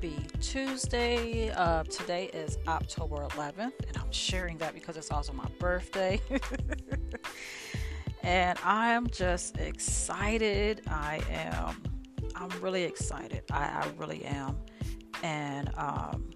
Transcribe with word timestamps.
happy 0.00 0.26
Tuesday. 0.40 1.50
Uh, 1.50 1.82
today 1.84 2.30
is 2.32 2.56
October 2.66 3.16
11th, 3.16 3.86
and 3.86 3.98
I'm 3.98 4.10
sharing 4.10 4.56
that 4.56 4.72
because 4.72 4.96
it's 4.96 5.10
also 5.10 5.34
my 5.34 5.44
birthday. 5.58 6.18
and 8.22 8.58
I'm 8.64 9.10
just 9.10 9.58
excited. 9.58 10.80
I 10.88 11.20
am. 11.30 11.82
I'm 12.34 12.48
really 12.62 12.84
excited. 12.84 13.42
I, 13.50 13.64
I 13.64 13.88
really 13.98 14.24
am. 14.24 14.56
And 15.22 15.70
um, 15.76 16.30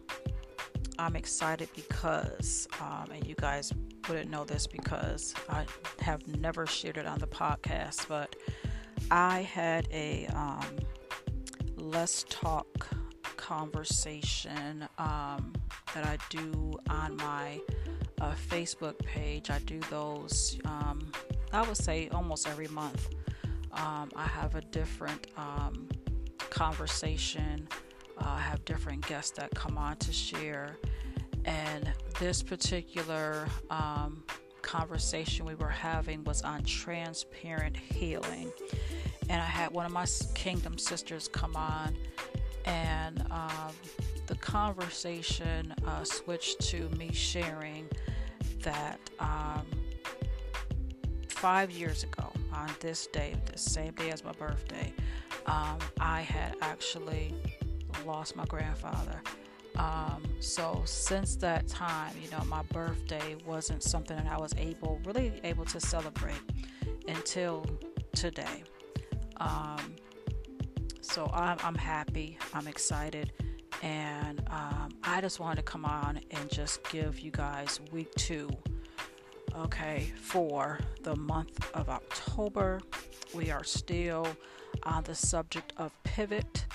I'm 0.98 1.16
excited 1.16 1.70
because, 1.74 2.68
um, 2.82 3.12
and 3.14 3.26
you 3.26 3.34
guys 3.34 3.72
wouldn't 4.10 4.30
know 4.30 4.44
this 4.44 4.66
because 4.66 5.34
I 5.48 5.64
have 6.00 6.26
never 6.36 6.66
shared 6.66 6.98
it 6.98 7.06
on 7.06 7.18
the 7.18 7.28
podcast, 7.28 8.08
but 8.08 8.36
I 9.10 9.40
had 9.40 9.88
a 9.90 10.26
um, 10.34 10.66
Let's 11.76 12.26
Talk 12.28 12.88
conversation 13.44 14.88
um, 14.96 15.52
that 15.94 16.06
I 16.06 16.16
do 16.30 16.72
on 16.88 17.14
my 17.16 17.60
uh, 18.22 18.32
Facebook 18.48 18.98
page. 19.04 19.50
I 19.50 19.58
do 19.66 19.78
those, 19.90 20.58
um, 20.64 21.12
I 21.52 21.60
would 21.60 21.76
say, 21.76 22.08
almost 22.08 22.48
every 22.48 22.68
month. 22.68 23.10
Um, 23.72 24.10
I 24.16 24.26
have 24.26 24.54
a 24.54 24.62
different 24.62 25.26
um, 25.36 25.86
conversation. 26.38 27.68
Uh, 28.16 28.28
I 28.28 28.40
have 28.40 28.64
different 28.64 29.06
guests 29.06 29.32
that 29.32 29.54
come 29.54 29.76
on 29.76 29.96
to 29.98 30.12
share. 30.12 30.78
And 31.44 31.92
this 32.18 32.42
particular 32.42 33.46
um, 33.68 34.24
conversation 34.62 35.44
we 35.44 35.54
were 35.54 35.68
having 35.68 36.24
was 36.24 36.40
on 36.40 36.62
transparent 36.62 37.76
healing 37.76 38.50
and 39.28 39.40
I 39.40 39.46
had 39.46 39.72
one 39.72 39.86
of 39.86 39.92
my 39.92 40.06
Kingdom 40.34 40.78
sisters 40.78 41.28
come 41.28 41.56
on, 41.56 41.96
and 42.64 43.24
um, 43.30 43.72
the 44.26 44.36
conversation 44.36 45.74
uh, 45.86 46.04
switched 46.04 46.60
to 46.68 46.88
me 46.90 47.12
sharing 47.12 47.88
that 48.62 48.98
um, 49.18 49.66
five 51.28 51.70
years 51.70 52.04
ago, 52.04 52.32
on 52.54 52.70
this 52.80 53.06
day, 53.08 53.34
the 53.52 53.58
same 53.58 53.92
day 53.94 54.10
as 54.10 54.24
my 54.24 54.32
birthday, 54.32 54.92
um, 55.46 55.78
I 56.00 56.22
had 56.22 56.56
actually 56.62 57.34
lost 58.06 58.36
my 58.36 58.44
grandfather. 58.46 59.20
Um, 59.76 60.22
so 60.38 60.82
since 60.84 61.36
that 61.36 61.66
time, 61.66 62.14
you 62.22 62.30
know, 62.30 62.44
my 62.44 62.62
birthday 62.72 63.36
wasn't 63.44 63.82
something 63.82 64.16
that 64.16 64.26
I 64.26 64.38
was 64.38 64.54
able, 64.56 65.00
really 65.04 65.32
able 65.42 65.64
to 65.66 65.80
celebrate 65.80 66.40
until 67.08 67.66
today. 68.14 68.62
Um, 69.38 69.96
so 71.14 71.30
I'm, 71.32 71.56
I'm, 71.62 71.76
happy, 71.76 72.36
I'm 72.52 72.66
excited, 72.66 73.30
and 73.84 74.42
um, 74.50 74.88
I 75.04 75.20
just 75.20 75.38
wanted 75.38 75.58
to 75.58 75.62
come 75.62 75.84
on 75.84 76.18
and 76.32 76.50
just 76.50 76.82
give 76.90 77.20
you 77.20 77.30
guys 77.30 77.78
week 77.92 78.12
two, 78.16 78.50
okay, 79.56 80.12
for 80.20 80.80
the 81.04 81.14
month 81.14 81.70
of 81.72 81.88
October. 81.88 82.80
We 83.32 83.52
are 83.52 83.62
still 83.62 84.26
on 84.82 85.04
the 85.04 85.14
subject 85.14 85.72
of 85.76 85.92
pivot, 86.02 86.66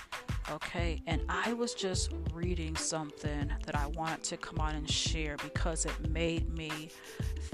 okay, 0.49 1.01
and 1.05 1.21
I 1.27 1.51
was 1.51 1.73
just 1.73 2.13
reading 2.33 2.77
something 2.77 3.51
that 3.65 3.75
I 3.75 3.87
wanted 3.87 4.23
to 4.23 4.37
come 4.37 4.59
on 4.59 4.73
and 4.73 4.89
share 4.89 5.35
because 5.43 5.83
it 5.83 6.09
made 6.09 6.49
me 6.57 6.87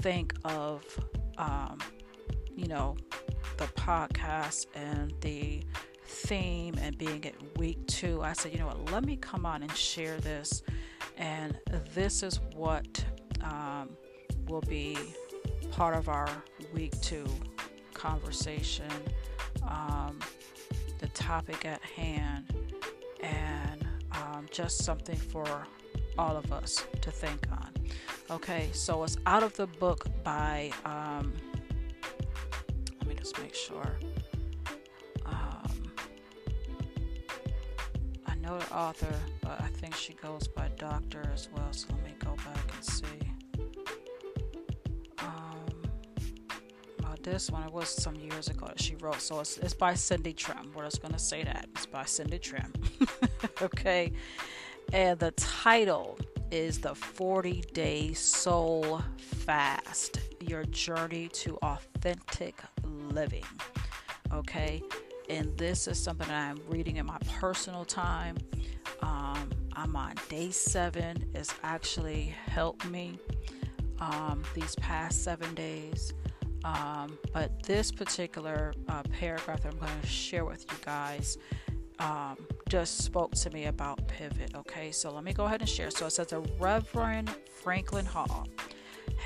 think 0.02 0.34
of, 0.44 0.84
um, 1.36 1.78
you 2.54 2.68
know, 2.68 2.96
the 3.56 3.64
podcast 3.64 4.66
and 4.76 5.12
the 5.20 5.64
theme 6.16 6.74
and 6.80 6.96
being 6.96 7.24
at 7.26 7.34
week 7.58 7.86
two, 7.86 8.22
I 8.22 8.32
said, 8.32 8.52
you 8.52 8.58
know 8.58 8.66
what, 8.66 8.90
let 8.92 9.04
me 9.04 9.16
come 9.16 9.44
on 9.44 9.62
and 9.62 9.74
share 9.76 10.18
this. 10.18 10.62
And 11.16 11.58
this 11.94 12.22
is 12.22 12.40
what 12.54 13.04
um, 13.42 13.90
will 14.46 14.62
be 14.62 14.96
part 15.70 15.94
of 15.96 16.08
our 16.08 16.28
week 16.74 16.98
two 17.00 17.26
conversation, 17.92 18.90
um, 19.62 20.18
the 20.98 21.08
topic 21.08 21.64
at 21.64 21.82
hand, 21.82 22.54
and 23.20 23.86
um, 24.12 24.46
just 24.50 24.84
something 24.84 25.16
for 25.16 25.66
all 26.18 26.36
of 26.36 26.52
us 26.52 26.86
to 27.00 27.10
think 27.10 27.46
on. 27.50 27.72
Okay, 28.30 28.70
so 28.72 29.04
it's 29.04 29.16
out 29.26 29.42
of 29.42 29.54
the 29.56 29.66
book 29.66 30.06
by 30.24 30.70
um, 30.84 31.32
let 32.98 33.06
me 33.08 33.14
just 33.14 33.38
make 33.40 33.54
sure. 33.54 33.98
Know 38.46 38.58
the 38.58 38.74
author, 38.74 39.14
but 39.40 39.60
I 39.60 39.66
think 39.66 39.94
she 39.94 40.12
goes 40.14 40.46
by 40.46 40.68
doctor 40.76 41.22
as 41.34 41.48
well. 41.52 41.72
So 41.72 41.88
let 41.90 42.04
me 42.04 42.14
go 42.24 42.34
back 42.36 42.74
and 42.74 42.84
see. 42.84 43.04
Um, 45.18 45.66
well, 47.02 47.16
this 47.22 47.50
one 47.50 47.64
it 47.64 47.72
was 47.72 47.88
some 47.88 48.14
years 48.14 48.48
ago 48.48 48.66
that 48.66 48.80
she 48.80 48.94
wrote, 48.96 49.20
so 49.20 49.40
it's, 49.40 49.58
it's 49.58 49.74
by 49.74 49.94
Cindy 49.94 50.32
Trimm. 50.32 50.72
We're 50.74 50.84
just 50.84 51.02
gonna 51.02 51.18
say 51.18 51.42
that 51.42 51.66
it's 51.74 51.86
by 51.86 52.04
Cindy 52.04 52.38
Trimm. 52.38 52.72
okay, 53.62 54.12
and 54.92 55.18
the 55.18 55.32
title 55.32 56.18
is 56.52 56.78
the 56.78 56.94
40 56.94 57.62
Day 57.72 58.12
Soul 58.12 59.02
Fast 59.18 60.20
Your 60.40 60.64
Journey 60.66 61.28
to 61.28 61.56
Authentic 61.62 62.54
living. 62.84 63.44
Okay, 64.32 64.82
and 65.28 65.56
this 65.56 65.88
is 65.88 65.98
something 66.02 66.28
that 66.28 66.50
I'm 66.50 66.60
reading 66.68 66.96
in 66.96 67.06
my 67.06 67.18
personal 67.40 67.84
time. 67.84 68.36
Um, 69.02 69.50
I'm 69.72 69.94
on 69.96 70.14
day 70.28 70.50
seven. 70.50 71.24
It's 71.34 71.54
actually 71.62 72.34
helped 72.46 72.86
me 72.86 73.18
um, 74.00 74.42
these 74.54 74.74
past 74.76 75.24
seven 75.24 75.54
days. 75.54 76.12
Um, 76.64 77.18
but 77.32 77.62
this 77.62 77.92
particular 77.92 78.74
uh, 78.88 79.02
paragraph 79.04 79.62
that 79.62 79.72
I'm 79.72 79.78
going 79.78 80.00
to 80.00 80.06
share 80.06 80.44
with 80.44 80.64
you 80.70 80.78
guys 80.84 81.38
um, 81.98 82.36
just 82.68 82.98
spoke 82.98 83.32
to 83.36 83.50
me 83.50 83.66
about 83.66 84.06
pivot. 84.08 84.54
Okay, 84.54 84.90
so 84.90 85.12
let 85.12 85.24
me 85.24 85.32
go 85.32 85.44
ahead 85.44 85.60
and 85.60 85.68
share. 85.68 85.90
So 85.90 86.06
it 86.06 86.10
says 86.10 86.32
a 86.32 86.40
Reverend 86.58 87.30
Franklin 87.62 88.04
Hall 88.04 88.48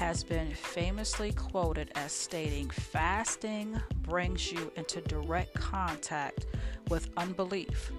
has 0.01 0.25
been 0.25 0.51
famously 0.51 1.31
quoted 1.33 1.93
as 1.95 2.11
stating 2.11 2.71
fasting 2.71 3.79
brings 4.01 4.51
you 4.51 4.73
into 4.77 4.99
direct 5.03 5.53
contact 5.53 6.47
with 6.89 7.11
unbelief 7.19 7.93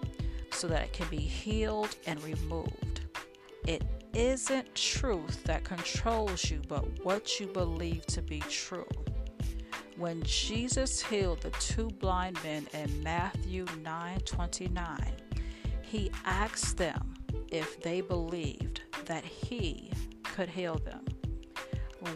so 0.49 0.67
that 0.67 0.81
it 0.81 0.93
can 0.93 1.07
be 1.09 1.17
healed 1.17 1.95
and 2.07 2.19
removed. 2.23 3.01
It 3.67 3.83
isn't 4.15 4.73
truth 4.73 5.43
that 5.43 5.63
controls 5.63 6.49
you, 6.49 6.59
but 6.67 6.83
what 7.05 7.39
you 7.39 7.45
believe 7.45 8.03
to 8.07 8.23
be 8.23 8.39
true. 8.49 8.89
When 9.95 10.23
Jesus 10.23 11.03
healed 11.03 11.41
the 11.41 11.51
two 11.51 11.91
blind 11.99 12.43
men 12.43 12.65
in 12.73 13.03
Matthew 13.03 13.65
9:29, 13.83 15.13
he 15.83 16.09
asked 16.25 16.77
them 16.77 17.13
if 17.51 17.79
they 17.83 18.01
believed 18.01 18.81
that 19.05 19.23
he 19.23 19.91
could 20.23 20.49
heal 20.49 20.79
them. 20.79 21.05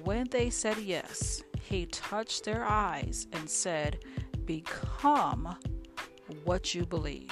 When 0.03 0.28
they 0.29 0.50
said 0.50 0.78
yes, 0.78 1.44
he 1.62 1.85
touched 1.88 2.44
their 2.44 2.63
eyes 2.63 3.28
and 3.34 3.50
said, 3.50 4.03
Become 4.46 5.56
what 6.44 6.73
you 6.73 6.85
believe. 6.85 7.31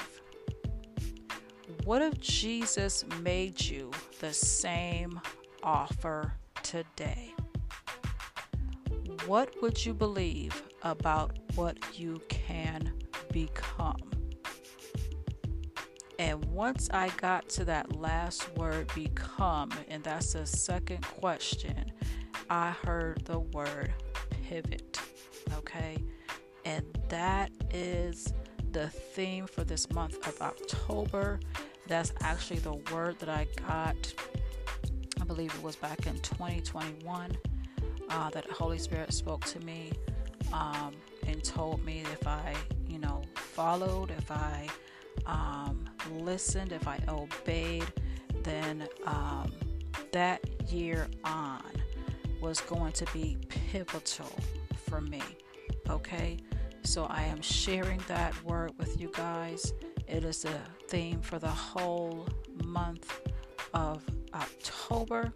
What 1.84 2.02
if 2.02 2.18
Jesus 2.20 3.04
made 3.22 3.60
you 3.60 3.90
the 4.20 4.32
same 4.32 5.20
offer 5.62 6.34
today? 6.62 7.34
What 9.26 9.60
would 9.62 9.84
you 9.84 9.94
believe 9.94 10.62
about 10.82 11.38
what 11.54 11.98
you 11.98 12.20
can 12.28 12.92
become? 13.32 14.10
And 16.18 16.44
once 16.46 16.88
I 16.92 17.08
got 17.16 17.48
to 17.50 17.64
that 17.64 17.96
last 17.96 18.54
word, 18.56 18.90
become, 18.94 19.70
and 19.88 20.02
that's 20.04 20.34
the 20.34 20.46
second 20.46 21.02
question, 21.02 21.90
I 22.54 22.70
heard 22.70 23.20
the 23.24 23.40
word 23.40 23.92
pivot. 24.30 25.00
Okay. 25.54 25.98
And 26.64 26.84
that 27.08 27.50
is 27.72 28.32
the 28.70 28.88
theme 28.88 29.48
for 29.48 29.64
this 29.64 29.90
month 29.90 30.24
of 30.28 30.40
October. 30.40 31.40
That's 31.88 32.12
actually 32.20 32.60
the 32.60 32.74
word 32.92 33.18
that 33.18 33.28
I 33.28 33.48
got, 33.66 33.96
I 35.20 35.24
believe 35.24 35.52
it 35.52 35.62
was 35.64 35.74
back 35.74 36.06
in 36.06 36.16
2021, 36.20 37.36
uh, 38.08 38.30
that 38.30 38.48
Holy 38.50 38.78
Spirit 38.78 39.12
spoke 39.12 39.44
to 39.46 39.58
me 39.60 39.90
um, 40.52 40.92
and 41.26 41.42
told 41.42 41.84
me 41.84 42.04
if 42.12 42.24
I, 42.24 42.54
you 42.86 43.00
know, 43.00 43.22
followed, 43.34 44.12
if 44.12 44.30
I 44.30 44.68
um, 45.26 45.86
listened, 46.20 46.70
if 46.70 46.86
I 46.86 47.00
obeyed, 47.08 47.86
then 48.44 48.86
um, 49.06 49.50
that 50.12 50.40
year 50.72 51.08
on, 51.24 51.60
was 52.44 52.60
going 52.60 52.92
to 52.92 53.06
be 53.14 53.38
pivotal 53.48 54.30
for 54.86 55.00
me. 55.00 55.22
Okay, 55.88 56.36
so 56.82 57.06
I 57.06 57.22
am 57.22 57.40
sharing 57.40 58.02
that 58.06 58.34
word 58.44 58.72
with 58.76 59.00
you 59.00 59.10
guys. 59.16 59.72
It 60.06 60.24
is 60.24 60.44
a 60.44 60.60
theme 60.86 61.22
for 61.22 61.38
the 61.38 61.48
whole 61.48 62.28
month 62.62 63.18
of 63.72 64.04
October. 64.34 65.32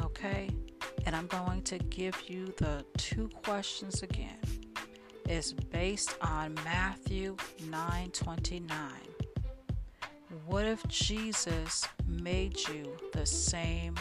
Okay, 0.00 0.50
and 1.06 1.14
I'm 1.14 1.28
going 1.28 1.62
to 1.62 1.78
give 1.78 2.28
you 2.28 2.52
the 2.56 2.84
two 2.96 3.28
questions 3.28 4.02
again. 4.02 4.40
It's 5.28 5.52
based 5.52 6.16
on 6.20 6.54
Matthew 6.64 7.36
9:29. 7.70 8.68
What 10.46 10.66
if 10.66 10.84
Jesus 10.88 11.86
made 12.08 12.58
you 12.68 12.96
the 13.12 13.24
same 13.24 13.94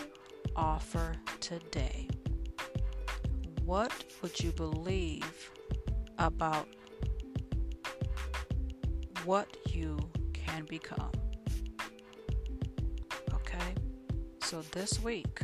offer 0.55 1.15
today? 1.39 2.07
What 3.65 3.91
would 4.21 4.39
you 4.39 4.51
believe 4.51 5.51
about 6.17 6.67
what 9.25 9.47
you 9.69 9.97
can 10.33 10.65
become? 10.65 11.11
Okay? 13.33 13.75
So 14.41 14.61
this 14.71 15.01
week, 15.01 15.41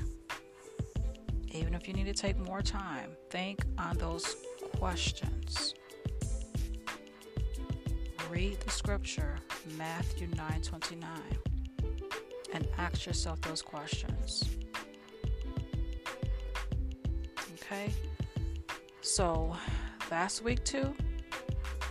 even 1.52 1.74
if 1.74 1.88
you 1.88 1.94
need 1.94 2.08
to 2.08 2.14
take 2.14 2.38
more 2.38 2.62
time, 2.62 3.12
think 3.30 3.64
on 3.78 3.98
those 3.98 4.36
questions. 4.78 5.76
Read 8.30 8.60
the 8.60 8.72
scripture, 8.72 9.38
Matthew 9.78 10.28
9:29, 10.28 11.38
and 12.54 12.68
ask 12.78 13.06
yourself 13.06 13.40
those 13.42 13.62
questions. 13.62 14.44
Okay? 17.66 17.92
So, 19.02 19.56
that's 20.10 20.42
week 20.42 20.64
2. 20.64 20.94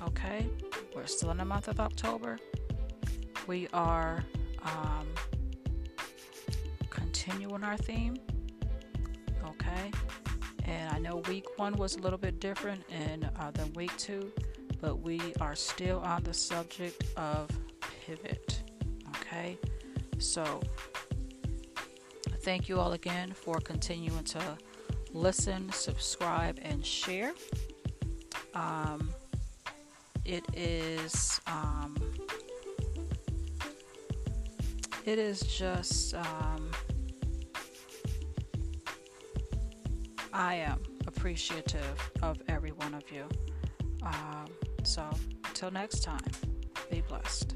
Okay? 0.09 0.49
We're 0.95 1.07
still 1.07 1.31
in 1.31 1.39
the 1.39 1.45
month 1.45 1.69
of 1.69 1.81
October. 1.81 2.39
We 3.47 3.69
are 3.73 4.25
um, 4.63 5.07
continuing 6.91 7.65
our 7.65 7.77
theme 7.77 8.17
okay? 9.65 9.91
And 10.65 10.91
I 10.93 10.99
know 10.99 11.23
week 11.29 11.47
one 11.59 11.75
was 11.75 11.97
a 11.97 11.99
little 11.99 12.19
bit 12.19 12.41
different 12.41 12.83
in, 12.91 13.25
uh, 13.25 13.51
than 13.53 13.73
week 13.75 13.97
two, 13.97 14.33
but 14.81 15.01
we 15.01 15.21
are 15.41 15.55
still 15.55 16.01
on 16.01 16.23
the 16.23 16.35
subject 16.35 17.05
of 17.17 17.49
pivot, 18.07 18.63
okay? 19.17 19.59
So, 20.19 20.61
thank 22.43 22.69
you 22.69 22.81
all 22.81 22.93
again 22.93 23.33
for 23.33 23.61
continuing 23.61 24.25
to 24.25 24.41
listen, 25.15 25.71
subscribe, 25.73 26.59
and 26.61 26.85
share. 26.85 27.33
Um, 28.55 29.11
it 30.25 30.45
is 30.53 31.41
um, 31.47 31.97
it 35.07 35.19
is 35.19 35.41
just 35.41 36.15
um, 36.15 36.71
I 40.33 40.57
am 40.57 40.83
appreciative 41.07 42.11
of 42.23 42.39
every 42.49 42.73
one 42.73 42.93
of 42.95 43.05
you. 43.11 43.27
Um, 44.03 44.47
so, 44.83 45.09
until 45.47 45.71
next 45.71 46.03
time, 46.03 46.21
be 46.91 47.03
blessed. 47.09 47.55